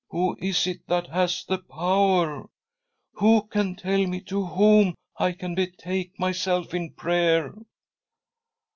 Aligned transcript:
Who 0.09 0.35
is 0.41 0.65
it 0.65 0.87
that 0.87 1.05
has 1.09 1.45
the 1.45 1.59
power? 1.59 2.49
Who 3.17 3.43
can 3.45 3.75
tell 3.75 4.07
me 4.07 4.19
to 4.21 4.43
Whom 4.43 4.95
I 5.19 5.31
can 5.31 5.53
betake 5.53 6.19
myself 6.19 6.73
in 6.73 6.93
prayer? 6.93 7.53